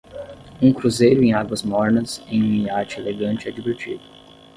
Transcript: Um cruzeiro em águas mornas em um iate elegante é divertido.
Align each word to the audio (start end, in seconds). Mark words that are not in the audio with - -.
Um 0.59 0.73
cruzeiro 0.73 1.21
em 1.23 1.31
águas 1.31 1.61
mornas 1.61 2.23
em 2.27 2.41
um 2.41 2.55
iate 2.65 2.99
elegante 2.99 3.47
é 3.47 3.51
divertido. 3.51 4.01